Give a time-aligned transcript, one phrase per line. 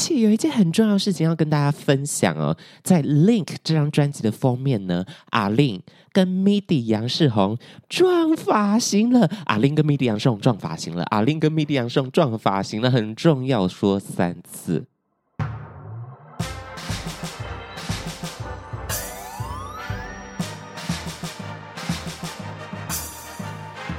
[0.00, 5.80] 且有一件很重要的事情要跟大家分享哦，在《Link》这张专辑的封面呢，A-Lin
[6.12, 9.28] 跟 Midi 杨世宏撞发型了。
[9.46, 11.02] A-Lin 跟 Midi 杨世宏撞发型了。
[11.04, 14.86] A-Lin 跟 Midi 杨世宏撞发型了，很重要，说三次。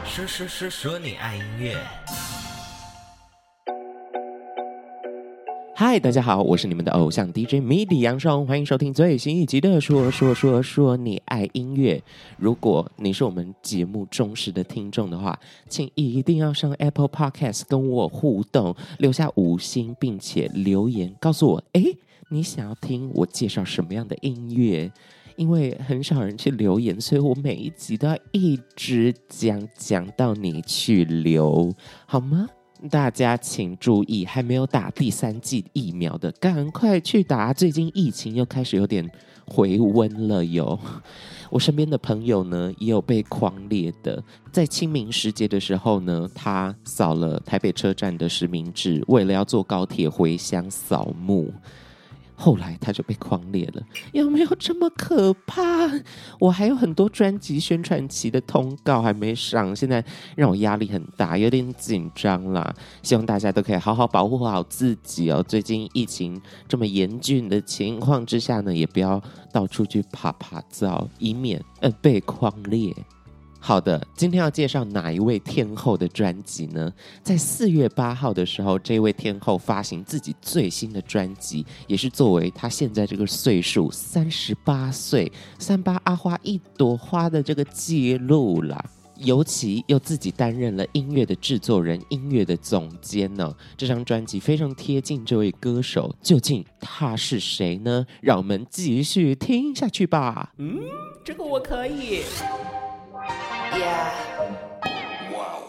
[0.06, 1.78] 说说说说你爱音乐。
[5.82, 12.04] 嗨，大家好，我是你们的偶像 DJ MIDI 杨双，欢迎收听最新一集的说说说说你爱音乐。
[12.38, 15.40] 如果你是我们节目忠实的听众的话，
[15.70, 21.82] 请一定要上 Apple Podcast 跟我互动，留下五星，并且留言告诉我，哎，
[22.28, 24.92] 你想要听我介绍什么样的音乐？
[25.38, 31.74] 因为很少人去留言，所以我每一集都要一直讲讲到你去留，
[32.06, 32.50] 好吗？
[32.88, 37.52] 大家请注意，还没有打第三剂疫苗的，赶快去打！
[37.52, 39.06] 最近疫情又开始有点
[39.46, 40.80] 回温了哟。
[41.52, 44.24] 我身边的朋友呢，也有被狂烈的，
[44.54, 51.52] 在清明时节的时候呢，他扫了台北车站的实名制，为了要坐高铁回乡扫墓。
[52.42, 55.62] 后来他就被匡列了，有没有这么可怕？
[56.40, 60.02] 我还有很多专辑宣传期的通告还没上，现在
[60.38, 62.74] 让我压力很大，有点紧张啦。
[63.04, 65.44] 希望大家都可以好好保护好自己哦。
[65.46, 72.96] 最近疫情这么严峻的情况之下呢，也不要到处去爬爬灶，以免呃被匡列。
[73.62, 76.92] 好的，今天要介绍哪一位天后的专辑呢？
[77.22, 88.84] 在四月八号的时候，这位天后发行自己最新的专辑，也是作为她现在这个岁数三十八岁，三八阿花一朵花的这个记录啦。
[89.18, 93.54] 尤其又自己担任了音乐的制作人、音乐的总监呢。
[93.76, 98.06] 这张专辑非常贴近这位歌手，究竟他是谁呢？
[98.22, 100.54] 让我们继续听下去吧。
[100.58, 100.80] 嗯，
[101.26, 102.22] 这个我可以。
[103.72, 104.12] Yeah.
[105.32, 105.64] Wow.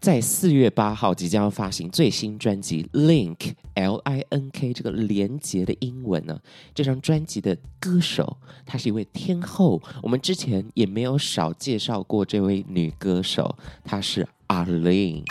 [0.00, 3.36] 在四月八号即将要发行最新专辑《Link》
[3.74, 6.38] （L I N K） 这个连接的英文呢？
[6.74, 9.82] 这张专辑的歌手，她是一位天后。
[10.02, 15.24] 我们之前也没有少介绍过这位女歌手，她是 Aline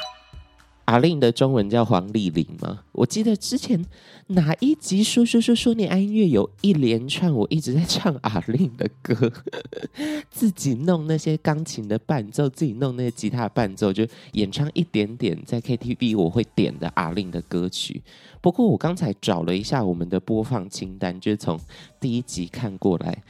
[0.88, 1.18] A-Lin。
[1.20, 2.82] 的中文叫黄丽玲吗？
[2.92, 3.84] 我记得之前
[4.28, 9.32] 哪一集说说说说你爱音乐，有一连串我一直在唱 A-Lin 的歌，
[10.30, 18.04] 自己弄那些钢琴的伴奏，自己弄那些吉他伴奏，就演唱一点点在 KTV 我会点的 A-Lin 的歌曲。
[18.40, 21.60] 不过我刚才找了一下我们的播放清单，就是从
[22.00, 23.24] 第一集看过来。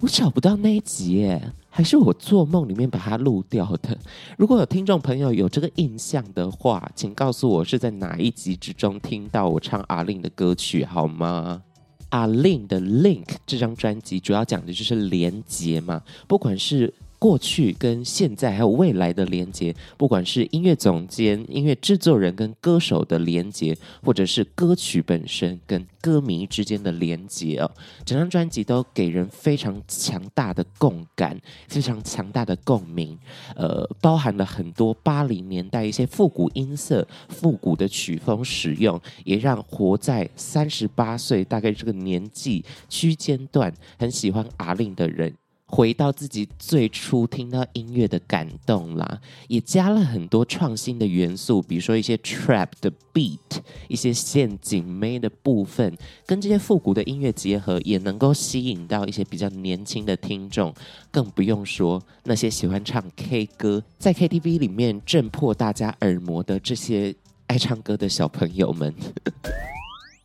[0.00, 3.96] 我找不到那一集耶，还是我做梦里面把它录掉的？
[4.36, 11.62] 如果有听众朋友有这个印象的话，请告诉我是在哪一集之中听到我唱阿令的歌曲好吗
[12.10, 16.92] 阿令的 Link 这张专辑主要讲的就是连结嘛，不管是。
[17.24, 27.70] 过去跟现在还有未来的连接，不管是音乐总监、音乐制作人跟歌手的连接，或者是歌曲本身跟歌迷之间的连接哦，
[28.04, 33.18] 整张专辑都给人非常强大的共感，非常强大的共鸣。
[33.56, 45.34] 呃，包含了很多八零年代一些复古音色、复古的曲风使用，也让活在三十八岁大概这个年纪区间段，很喜欢阿令的人。
[45.74, 53.58] 回到自己最初听到音乐的感动啦，也加了很多创新的元素，比如说一些 trap 的 beat，
[53.88, 55.92] 一些陷阱妹的部分，
[56.26, 60.72] 跟这些复古的音乐结合，也能够吸引到一些比较年轻的听众。
[61.10, 67.12] 更不用说那些喜欢唱 K 歌，在 KTV 里面震破大家耳膜的这些
[67.48, 68.94] 爱唱歌的小朋友们。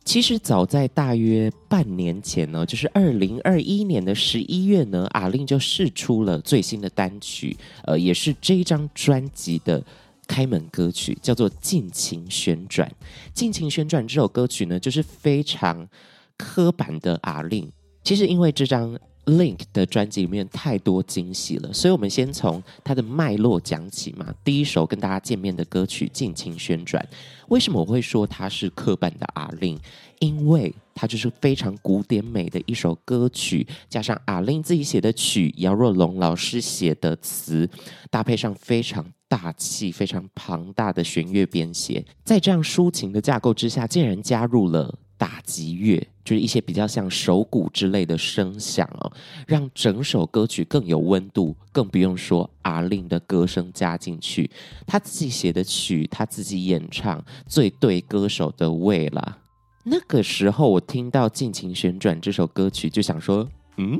[0.04, 9.82] 其实早在大约半年前呢，就是二零二一年的十一月呢阿令就试出了最新的单曲，呃，也是这一张专辑的
[10.26, 12.88] 开门歌曲，叫做《尽情旋转》。
[13.32, 15.88] 《尽情旋转》这首歌曲呢，就是非常
[16.36, 17.70] 刻板的阿令。
[18.02, 18.98] 其实因为这张。
[19.26, 24.34] Link 的专辑里面太多惊喜了，所以我们先从它的脉络讲起嘛。
[24.42, 27.06] 第一首跟大家见面的歌曲《尽情旋转》，
[27.48, 29.78] 为什么我会说它是刻板的 A-Lin？
[30.18, 37.68] 因为它就是非常古典美的一首歌曲，加上 A-Lin 自己写的曲，姚若龙老师写的词，
[38.10, 44.98] 搭配上非常大气、非常庞大的弦乐编写，在这样抒情的架构之下，竟然加入了。
[45.20, 49.12] 打击乐就是一些比较像手鼓之类的声响哦，
[49.48, 51.56] 让整首歌曲更有温度。
[51.72, 54.48] 更不用说阿令的歌声加进去，
[54.86, 59.38] 他自己写的曲，他自己演唱，最对歌手的味啦。
[59.82, 63.48] 那个时候我听到《尽情旋转》这首歌曲，就想说，
[63.78, 63.98] 嗯，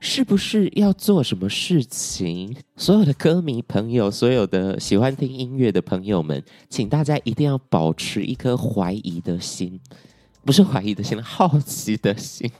[0.00, 2.56] 是不是要做什么事情？
[2.76, 9.78] 所有的歌迷朋友，所有的喜欢听音乐的朋友们，请大家一定要保持一颗怀疑的心。
[10.48, 12.50] 不是怀疑的心，好奇的心。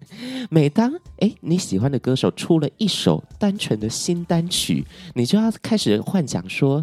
[0.48, 4.82] 每当哎你喜欢的歌手出了一首单纯的新单曲，
[5.12, 6.82] 你就要开始幻想说，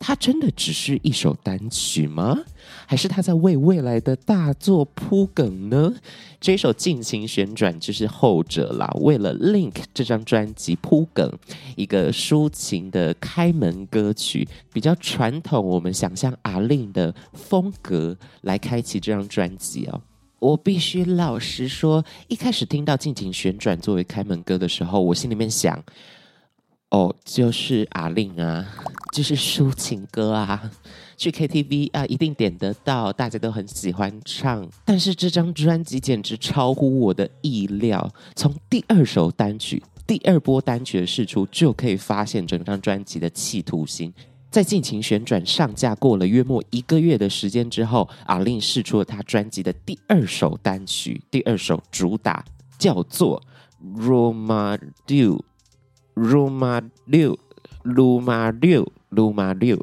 [0.00, 2.36] 他真的只是一首单曲吗？
[2.90, 5.94] 还是他在为未来的大作铺梗呢？
[6.40, 11.32] 这首《尽情旋转》就是后者啦，为了《Link》这张专辑铺梗，
[11.76, 20.02] 一个抒情的开门歌曲，比较传统，我们想象 A-Lin 的风格来开启这张专辑哦。
[20.40, 25.80] 我必须老实说，一开始听到《尽情旋转》作为开门歌的时候，我心里面想，
[26.90, 28.66] 哦，就是阿令啊，
[29.12, 30.70] 就是抒情歌啊。
[31.16, 34.66] 去 KTV 啊，一定点得到，大家都很喜欢唱。
[34.86, 44.12] 但是这张专辑简直超乎我的意料，从第二首单曲、第二波单曲的试出，就可以发现整张专辑的企图心。
[44.50, 52.44] 在尽情旋转上架过了约莫一个月的时间之后阿令试出了他专辑的第二首单曲，第二首主打
[52.78, 53.40] 叫做
[54.08, 55.38] 《Romadu》
[56.28, 59.80] ，Roma Due，Roma Due，Roma Due。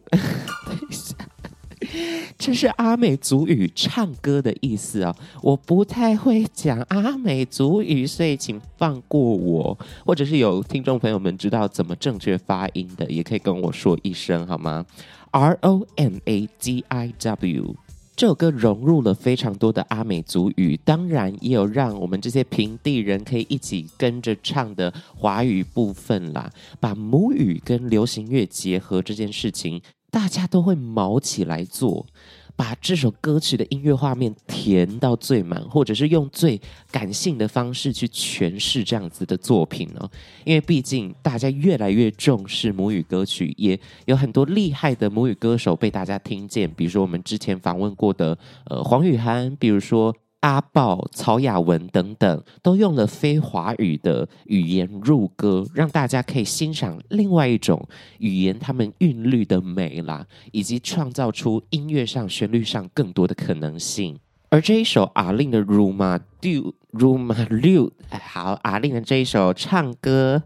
[2.37, 9.77] 这是阿美族语唱歌的意思哦，我不太会讲阿美族语，所以请放过我。
[10.05, 14.85] 或者是有听众朋友们知道怎么正确发音的，也可以跟我说一声好吗
[15.31, 17.75] ？R O M A G I W
[18.17, 26.51] 这首歌融入了非常多的阿美族语，当然也有让我们这些平地人可以一起跟着唱的华语部分啦。
[26.79, 29.79] 把母语跟流行乐结合这件事情。
[30.09, 32.07] 大家都会毛起来做，
[32.57, 36.59] 把这首歌曲的音乐画面填到最满，或者是用最
[36.91, 40.09] 感性的方式去诠释这样子的作品呢？
[40.43, 50.13] 因为毕竟大家越来越重视母语歌曲，也有很多厉害的母语歌手被大家听见，比如说我们之前访问过的呃黄雨涵，比如说。
[50.41, 57.87] 阿豹、曹雅文等等，都用了非华语的语言入歌，让大家可以欣赏另外一种
[58.19, 64.17] 语言他们韵律的美啦，以及创造出音乐上、旋律上更多的可能性。
[64.49, 70.43] 而这一首阿玲的《Rumah Diu Rumah Liu》，好阿令的这一首唱歌，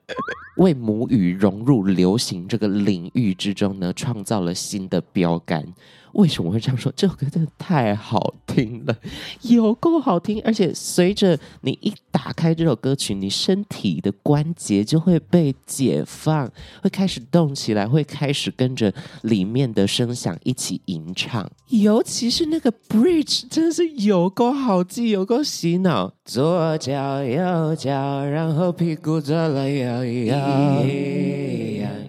[0.56, 5.74] 为母语融入流行这个领域之中呢，创造了新的标杆。
[6.12, 6.92] 为什么会这样说？
[6.94, 8.94] 这首歌真的太好听了，
[9.40, 10.42] 有够好听！
[10.44, 16.52] 而且随着你一打开这首歌曲，你身体的关节就会被解放，
[16.82, 18.92] 会开始动起来，会开始跟着
[19.22, 21.50] 里面的声响一起吟唱。
[21.68, 26.12] 尤其是那个 bridge，真的是有够好记，有够洗脑。
[26.24, 30.34] 左脚右脚，然后屁股左了右右，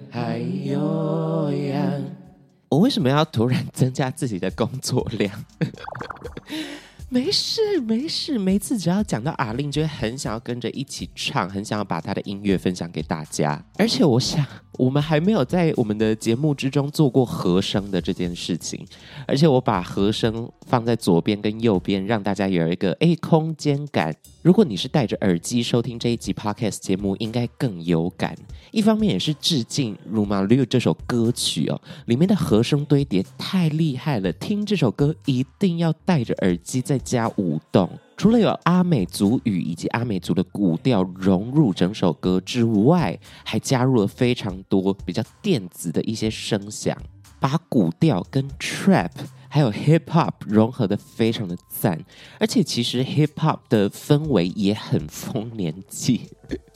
[0.10, 1.92] 还有呀。
[2.70, 5.46] 我为什么要突然增加自己的工作量？
[7.10, 13.64] 没事没事，每次只要讲到阿令就会很想要跟着一起唱，很想要把他的音乐分享给大家。
[13.78, 14.44] 而且我想，
[14.78, 18.86] 我们还没有在我们的节目之中做过和声的这件事情。
[19.28, 24.14] 而且我把和声放在左边跟右边，让大家有一个诶空间感。
[24.42, 28.36] 如果你是戴着耳机收听这一集 Podcast 节目，应该更有感。
[28.72, 34.32] 一方面也是致敬《Rumah Liu》这首歌曲哦，里面的和声堆叠太厉害了。
[34.34, 37.90] 听这首歌一定要戴着耳机在家舞动，
[38.24, 46.98] 除了有阿美族语以及阿美族的古调融入整首歌之外，还加入了非常多比较电子的一些声响，
[47.38, 49.12] 把古调跟 trap
[49.50, 52.02] 还有 hip hop 融合的非常的赞，
[52.40, 56.22] 而且其实 hip hop 的氛围也很丰年祭，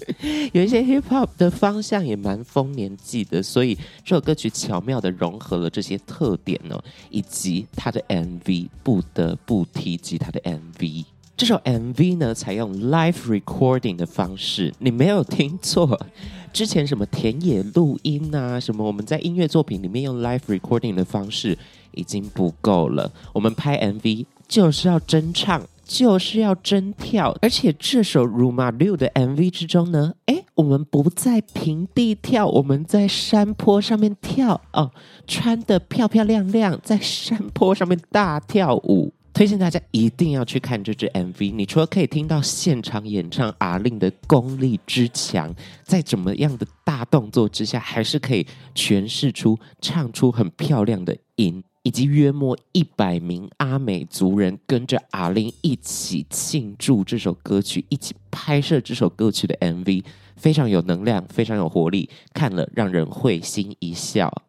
[0.52, 3.74] 有一些 hip hop 的方向也蛮丰年祭的，所以
[4.04, 6.78] 这首歌曲巧妙的融合了这些特点呢，
[7.10, 11.06] 以及它的 MV 不得不提及它的 MV。
[11.38, 15.98] 这首 MV 呢，采用 live recording 的方式，你没有听错。
[16.52, 21.56] 之前什么田野录音啊，什么我们在音乐作品里面用 live recording 的方式。
[21.94, 34.92] 已经不够了，我们拍 MV 就是要真唱，就是要真跳，而且这首《romal 六》的 MV 之中呢，诶，我们不在平地跳，我们在山坡上面跳哦，
[35.26, 41.54] 穿得漂漂亮亮，在山坡上面大跳舞，推荐大家一定要去看这支 MV。
[41.54, 45.54] 你除了可以听到现场演唱 A-Lin 的功力之强，
[45.84, 51.64] 在怎么样的大动作之下，还是可以诠释出唱出很漂亮的音。
[51.84, 60.04] 以及约莫一百名阿美族人跟着 A-Lin 一起庆祝这首歌曲，一起拍摄这首歌曲的 MV，
[60.36, 64.47] 非常有能量，非常有活力，看了让人会心一笑。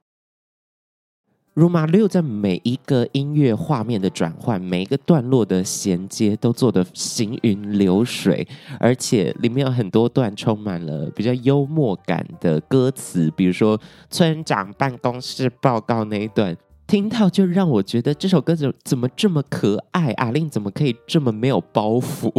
[1.58, 8.46] 如马六在每一个音乐画面的转换，每一个段落的衔接都做得行云流水，
[8.78, 13.76] 而且里面有很多段充满了比较幽默感的歌词，比如说
[14.08, 22.32] 村长办公室报告那一段，听到就让我觉得这首歌怎怎么这么可爱，A-Lin 怎么可以这么没有包袱？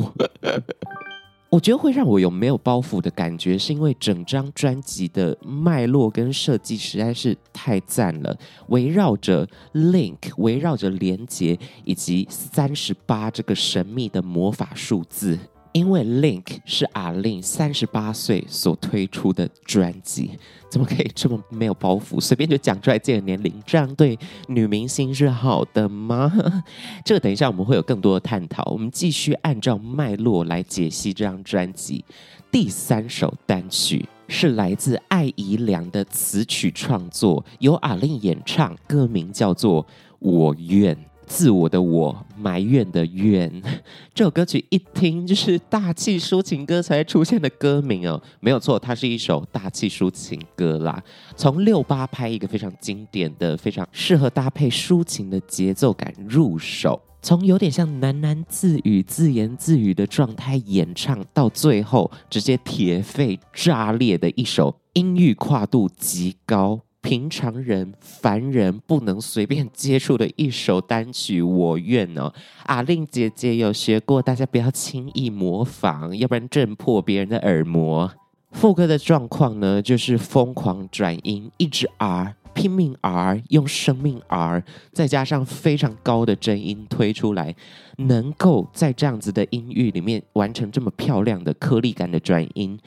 [1.52, 8.38] 我觉得会让我有没有包袱的感觉，是因为整张专辑的脉络跟设计实在是太赞了，
[8.68, 15.40] 围绕着 Link，围绕着连结，以及三十八这个神秘的魔法数字。
[15.72, 20.32] 因为 Link 是 A-Lin 三十八岁所推出的专辑，
[20.70, 23.54] 怎么可以这么没有包袱，随便就讲出来自己的年龄？
[23.66, 26.32] 这样对女明星是好的吗？
[27.06, 28.64] 这个等一下我们会有更多的探讨。
[28.72, 32.04] 我们继续按照脉络来解析这张专辑。
[32.52, 39.84] 第三首单曲是来自艾怡良的词曲创作，由 A-Lin 演唱，歌名叫做
[40.18, 40.96] 《我愿》。
[41.30, 43.50] 自我的我，埋怨的怨，
[44.16, 51.02] 这首歌曲一听就是大气抒情歌才出现的歌名哦，没有错，它是一首大气抒情歌啦。
[51.38, 66.82] 从六八拍一个非常经典的、非常适合搭配抒情的节奏感入手，从有点像喃喃自语、自言自语的状态演唱，到最后直接铁肺炸裂的一首音域跨度极高。
[67.02, 72.32] 平常人、凡人不能随便接触的一首单曲，我愿哦。
[72.66, 78.12] 阿令姐姐有学过，大家不要轻易模仿，要不然震破别人的耳膜。
[78.52, 87.56] 副歌的状况呢，就是疯狂转音，一直 R，拼命 R，用生命 R，再加上非常高的真音推出来，
[87.98, 92.80] 能够在这样子的音域里面完成这么漂亮的颗粒感的转音，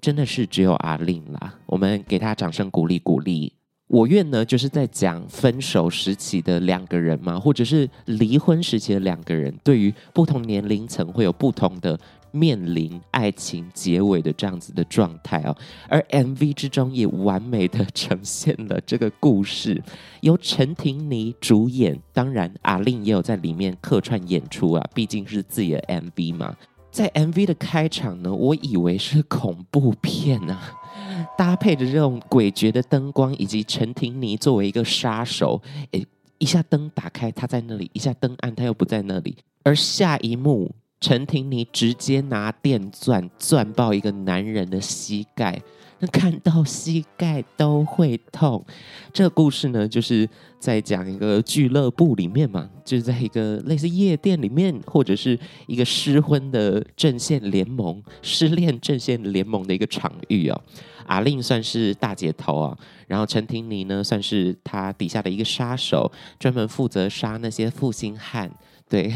[0.00, 1.54] 真的是只有阿令啦。
[1.66, 3.52] 我们给他掌声鼓励鼓励。
[3.88, 11.98] 我愿呢，就是在讲分手时期的两个人嘛，或者是离婚时期的两个人，对于不同年龄层会有不同的
[12.30, 15.56] 面临爱情结尾的这样子的状态哦。
[15.88, 19.82] 而 MV 之中也完美的呈现了这个故事，
[20.20, 26.54] 由陈婷妮主演，当然阿令也有在里面客串演出啊，毕竟是自己的 MV 嘛。
[26.98, 30.72] 在 MV 的开场呢，我以为是恐怖片啊。
[31.38, 35.62] 搭配着这种诡谲的灯光，以及陈婷妮作为一个杀手，
[35.92, 36.04] 诶，
[36.38, 39.36] 一下灯打开，他在那里；一下灯暗，他又不在那里。
[39.62, 40.68] 而下一幕，
[41.00, 45.62] 陈婷妮直接拿电钻钻爆一个男人的膝盖。
[46.00, 48.64] 那 看到膝盖都会痛。
[49.12, 50.28] 这个故事呢，就是
[50.58, 60.60] 在讲一个俱乐部里面嘛，就是在一个类似夜店里面，或者是一个失婚的阵线联盟、失恋阵线联盟的一个场域哦。
[61.06, 68.50] 阿令算是大姐头啊，然后陈婷妮呢，算是他底下的一个杀手，专门负责杀那些负心汉。
[68.88, 69.12] 对，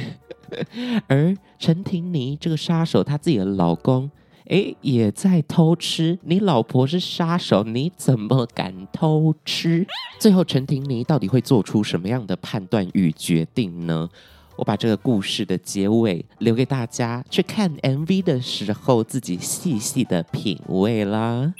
[1.06, 4.10] 而陈婷妮这个杀手，她自己的老公。
[4.48, 6.18] 哎，也在偷吃！
[6.22, 9.86] 你老婆是杀手，你怎么敢偷吃？
[10.18, 14.08] 最后陈婷妮到底会做出什么样的判断与决定呢？
[14.56, 21.54] 我把这个故事的结尾留给大家去看 MV 的时候，自己细细的品味啦。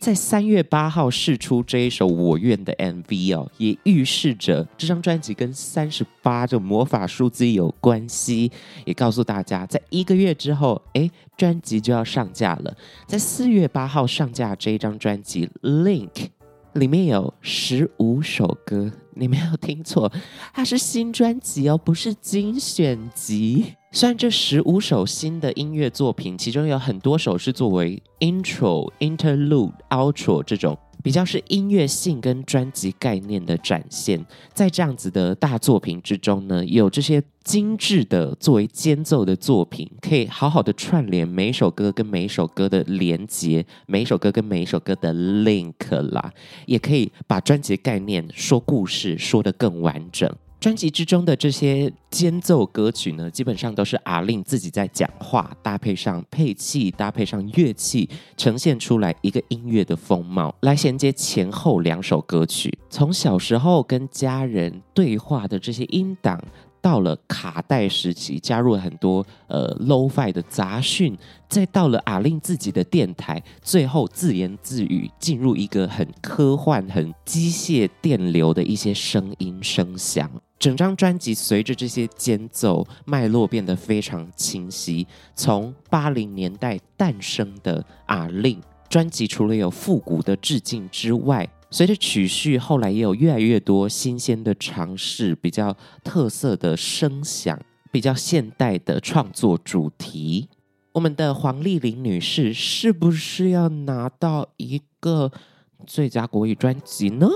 [0.00, 8.50] 在三月八号试出这一首《我愿》的 MV 哦，也预示着这张专辑跟三十八这魔法数字有关系，
[8.86, 12.74] 也告诉大家，在一个月之后，哎，专辑就要上架了。
[13.06, 16.08] 在四月八号上架这一张专辑《Link》，
[16.74, 20.10] 里面有十五首歌，你没有听错，
[20.52, 23.74] 它是新专辑哦，不是精选集。
[23.92, 46.32] 虽然这十五首新的音乐作品，其中有很多首是作为 intro、interlude、outro 这种比较是音乐性跟专辑概念的展现，在这样子的大作品之中呢，有这些精致的作为间奏的作品，可以好好的串联每一首歌跟每一首歌的连接，每一首歌跟每一首歌的 link 啦，
[46.66, 50.30] 也可以把专辑概念说故事说得更完整。
[50.60, 62.78] 专辑之中的这些间奏歌曲呢，基本上都是阿令自己在讲话，搭配上配器，搭配上乐器，呈现出来一个音乐的风貌，来衔接前后两首歌曲。
[62.90, 66.38] 从小时候跟家人对话的这些音档，
[66.80, 71.16] 到了卡带时期，加入了很多呃 Lo-Fi 的杂讯，
[71.48, 80.30] 再到了 A-Lin 自己的电台，最后自言自语进入一个很科幻、很机械电流的一些声音声响。
[80.58, 85.06] 整张专辑随着这些间奏脉络变得非常清晰。
[85.34, 88.58] 从八零年代诞生的 A-Lin
[88.88, 97.58] 专辑，除了有复古的致敬之外，随着曲序后来也有越来越多新鲜的尝试，比较特色的声响，
[97.92, 100.48] 比较现代的创作主题。
[100.92, 105.30] 我们的黄丽玲女士是不是要拿到一个
[105.86, 107.28] 最佳国语专辑呢？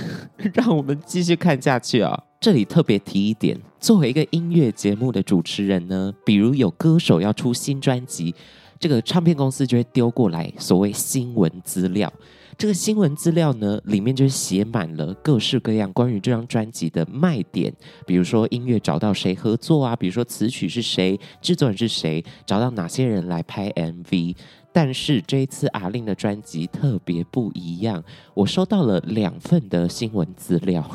[0.54, 2.16] 让我们继续看下去啊、哦！
[2.40, 8.34] 这里特别提一点，作为一个音乐节目的主持人呢，比如有歌手要出新专辑，
[8.80, 12.10] 这个唱片公司就会丢过来所谓新闻资料。
[12.56, 17.72] 这个新闻资料呢，里面就写满了各式各样关于这张专辑的卖点，
[18.06, 24.36] 比如说音乐找到谁合作啊，比如说词曲是谁，制作人是谁，找到哪些人来拍 MV。
[24.72, 28.02] 但是这一次 A-Lin 的专辑特别不一样，
[28.34, 30.88] 我收到了两份的新闻资料。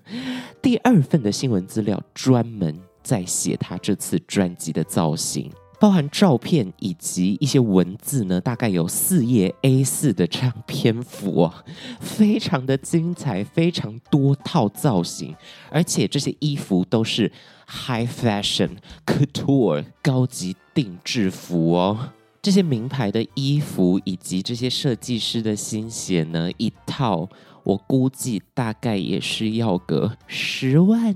[0.60, 5.50] 第二份的新闻资料专门在写他这次专辑的造型，
[5.84, 11.54] 包含照片以及一些文字呢，大概有四页 A4 的这样篇幅哦，
[12.00, 15.36] 非常的精彩，非常多套造型，
[15.70, 17.30] 而且这些衣服都是
[17.68, 18.70] high fashion
[19.04, 27.28] couture 高级定制服哦，这些名牌的衣服以及这些设计师的心血呢，一套。
[27.62, 31.14] 我估计大概也是要个十万、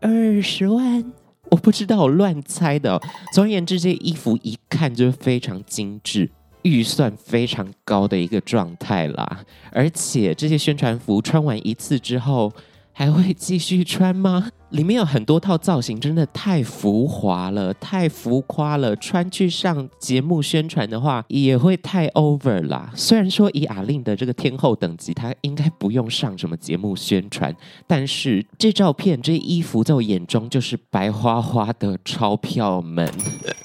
[0.00, 1.12] 二十万，
[1.50, 3.00] 我不知道，我乱猜的。
[3.32, 6.30] 总而言之，这些衣服一看就非常精致，
[6.62, 9.44] 预算非常高的一个状态啦。
[9.70, 12.52] 而且这些宣传服穿完一次之后，
[12.98, 14.48] 还会继续穿吗？
[14.70, 18.96] 里面有很多套造型，真的太浮华了，太浮夸了。
[18.96, 22.90] 穿去上节目宣传的话，也会太 over 啦。
[22.94, 27.54] 虽然说以 A-Lin 的这个天后等级，她应该不用上什么节目宣传，
[27.86, 33.06] 但是这照片、这衣服在我眼中就是白花花的钞票们。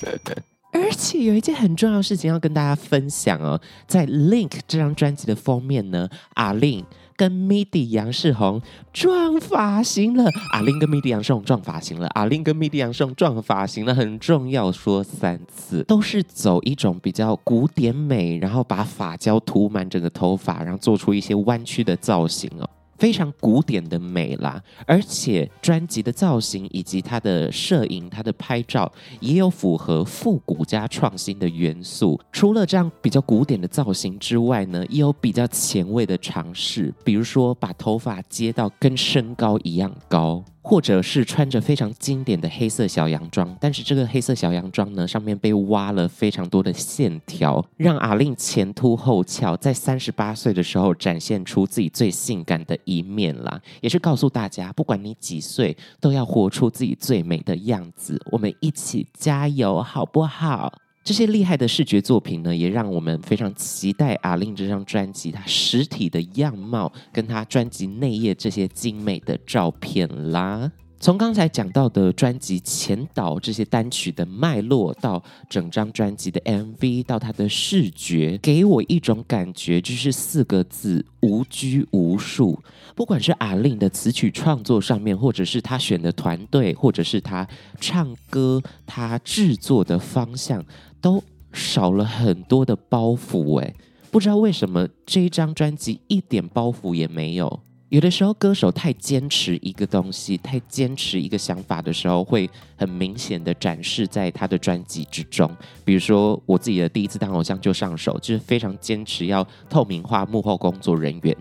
[0.73, 6.83] 而且有一件很重要的事情要跟大家分享哦，在 Link 这张专辑的封面呢，A-Lin。
[7.21, 8.59] 跟 MIDI 杨世宏
[8.91, 22.67] 撞发型了，A-Lin 跟 MIDI 杨世宏撞发型了，A-Lin 跟 MIDI 杨世宏撞发型了，很重要，说三次，都是走一种比较古典美，然后把发胶涂满整个头发，然后做出一些弯曲的造型哦。
[23.01, 32.21] 非常古典的美啦，而且专辑的造型以及它的摄影、它的拍照也有符合复古加创新的元素。
[32.31, 40.43] 除了这样比较古典的造型之外呢，也有比较前卫的尝试，比如说把头发接到跟身高一样高。
[40.61, 58.21] 或者是穿着非常经典的黑色小洋装，但是这个黑色小洋装呢，上面被挖了非常多的线条，让 A-Lin 前凸后翘，在三十八岁的时候展现出自己最性感的一面啦，也是告诉大家，不管你几岁，都要活出自己最美的样子。
[58.31, 60.71] 我们一起加油，好不好？
[61.03, 70.71] 这些厉害的视觉作品呢，也让我们非常期待 A-Lin 这张专辑它实体的样貌，跟它专辑内页这些精美的照片啦。
[70.99, 82.59] 从刚才讲到的专辑前导这些单曲的脉络，到整张专辑的 MV，到它的视觉，给我一种感觉，就是四个字：无拘无束。
[82.93, 87.47] 不管是 A-Lin 的词曲创作上面，或者是他选的团队，或者是他
[87.79, 90.63] 唱歌、他制作的方向，
[91.01, 93.59] 都少了很多的包袱。
[93.59, 93.73] 哎，
[94.11, 97.59] 不知道为什么这一张专辑一点包袱也没有。
[97.89, 105.51] 有的时候，歌手太坚持一个东西，太坚持一个想法的时候，会很明显的展示在他的专辑之中。
[105.83, 111.35] 比如说，我自己的第一次当偶像就上手，就是非常坚持要透明化幕后工作人员。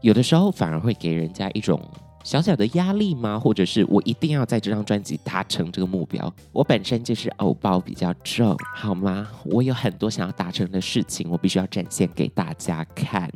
[0.00, 1.80] 有的时候，反而会给人家一种。
[2.24, 3.38] 小小的压力吗？
[3.38, 6.32] 或者是我一定要在这张专辑达成这个目标？
[6.52, 9.28] 我本身就是偶包比较重，好吗？
[9.44, 13.30] 我有很多想要达成的事情，我必须要展现给大家看。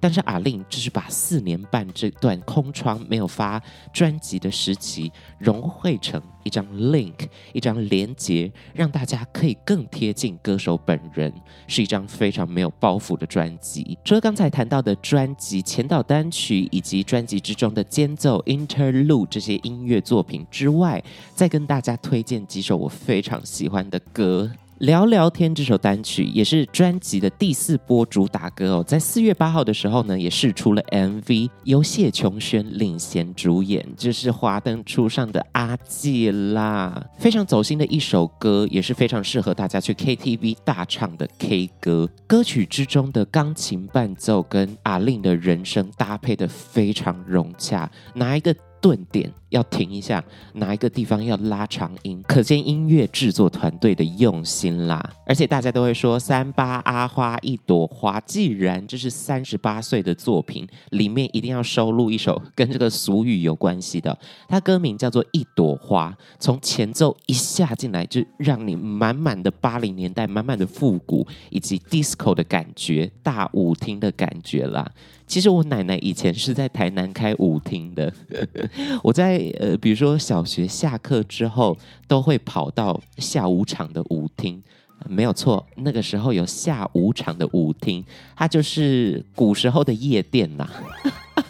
[0.00, 11.32] 但是阿令就是把四年半这段空窗没有发专辑的时期融汇成一张 link，一张连接，让大家可以更贴近歌手本人，
[11.66, 13.98] 是一张非常没有包袱的专辑。
[14.04, 21.02] 除了刚才谈到的专辑前导单曲以及专辑之中的间奏 interlude 这些音乐作品之外，
[21.34, 24.50] 再跟大家推荐几首我非常喜欢的歌。
[24.84, 42.06] 聊聊天这首单曲也是专辑的第四波主打歌哦，在四月八号的时候呢，也释出了 MV，由谢琼轩领衔主演，就是华灯初上的阿姐啦，非常走心的一首歌，也是非常适合大家去 KTV 大唱的 K 歌。
[42.26, 50.22] 歌曲之中的钢琴伴奏跟 A-Lin 的人声搭配的非常融洽，哪一个顿点要停一下，
[50.54, 55.00] 哪一个地方要拉长音，可见音乐制作团队的用心啦。
[55.24, 64.18] 而且大家都会说三八阿花一朵花，既然这是三十八岁的作品，里面一定要收录一首跟这个俗语有关系的。
[64.48, 74.90] 它歌名叫做《一朵花》，从前奏一下进来就让你满满的八零年代，满满的复古以及 disco 的感觉，大舞厅的感觉啦。
[75.26, 78.12] 其实我奶奶以前是在台南开舞厅的，
[79.02, 81.76] 我在呃，比如说小学下课之后，
[82.06, 84.62] 都会跑到下午场的舞厅，
[85.08, 88.04] 没有错，那个时候有下午场的舞厅，
[88.36, 90.70] 它就是古时候的夜店啦，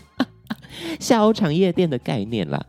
[1.01, 2.65] 下午场夜店的概念啦。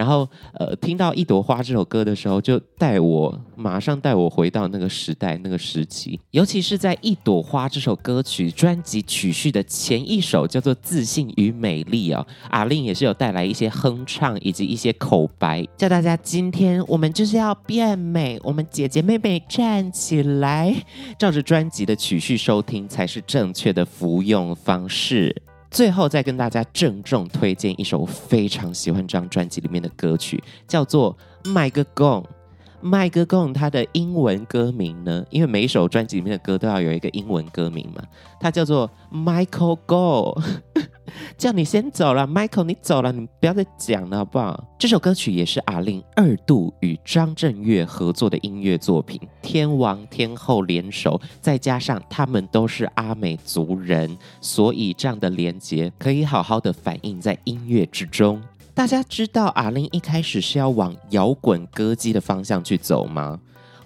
[0.00, 6.18] 然后，呃，听到《一朵花》这首歌的时候，就带我马上带我回到那个时代、那个时期。
[6.30, 20.74] 尤其是在《一朵花》这首歌曲专辑曲序的前一首，叫做《自信与美丽》哦，A-Lin 也是有带来一些哼唱以及一些口白，叫大家今天我们就是要变美，我们姐姐妹妹站起来，
[21.18, 25.42] 照着专辑的曲序收听才是正确的服用方式。
[25.70, 31.16] 最后再跟大家郑重推荐一首我非常喜欢这张专辑里面的歌曲，叫做
[31.50, 32.22] 《麦搁讲》。
[32.82, 38.02] 麦搁讲它的英文歌名呢，因为每一首专辑里面的歌都要有一个英文歌名嘛，
[38.40, 40.40] 它叫做 Michael Go。
[41.36, 44.64] 叫你先走了，Michael，你走了，你不要再讲了，好不好？
[44.78, 58.40] 这首歌曲也是 A-Lin 二度与张震岳合作的音乐作品，天王天后联手，再加上他们都是阿美族人，所以这样的连结可以好好的反映在音乐之中。
[58.72, 63.38] 大家知道 A-Lin 一开始是要往摇滚歌姬的方向去走吗？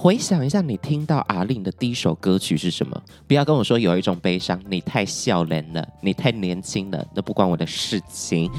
[0.05, 3.03] 回想一下，你听到 A-Lin 的第一首歌曲是什么？
[3.27, 8.51] 不要跟我说有一种悲伤，你太笑人了，你太年轻了，那不关我的事情。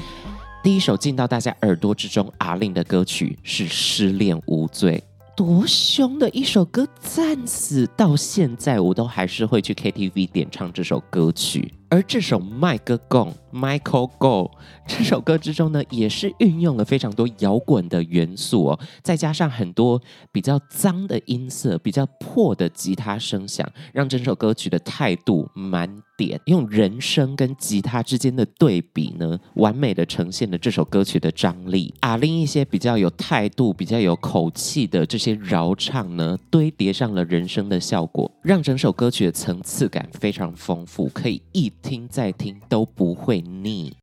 [0.60, 5.00] 第一首进到大家耳朵之中，A-Lin 的歌曲是《失恋无罪》。
[5.36, 11.72] 多凶的一首歌，战死到现在，我都还是会去 KTV 点唱这首歌曲。
[11.88, 14.50] 而这首《麦搁讲》（Michael Go）
[14.88, 20.00] 这首歌之中呢，也是运用了非常多摇滚的元素哦，再加上很多
[20.32, 26.40] 比较脏的音色、比较破的吉他声响，让整首歌曲的态度满点。
[26.46, 31.94] 用人声跟吉他之间的对比呢，完美的呈现了这首歌曲的张力。
[32.00, 43.94] 啊，另一些比较有态度、比较有口气的这些饶唱呢，堆叠上了人声的效果，让整首歌曲的层次感非常丰富，可以一听再听都不会腻。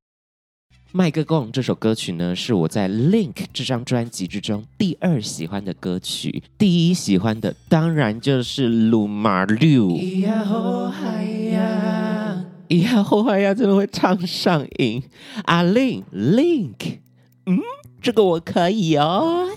[0.93, 9.87] 麦搁讲这首歌曲呢，是我在 Link 这张专辑之中第二喜欢的歌曲，第一喜欢的当然就是鲁马六。
[9.89, 15.03] 咿呀吼嗨呀，咿呀吼嗨呀，真的会唱上瘾。
[15.43, 16.99] A-Lin Link，
[17.47, 17.59] 嗯，
[18.01, 19.49] 这个我可以哦。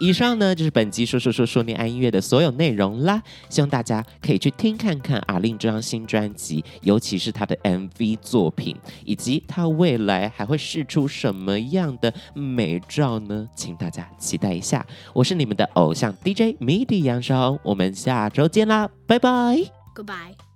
[0.00, 13.48] 以上呢，就是本集说说说说恋爱音乐的所有内容啦，希望大家可以去听看看 A-Lin 这张新专辑，尤其是他的 MV 作品，以及他未来还会释出什么样的美照呢？
[13.54, 14.86] 请大家期待一下。
[15.12, 19.28] 我是你们的偶像 DJ MIDI 杨双，我们下周见啦，拜拜
[19.94, 20.47] ，Goodbye。